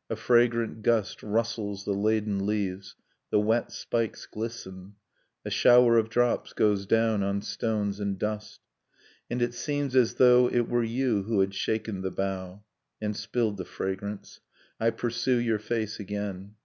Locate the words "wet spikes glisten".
3.40-4.96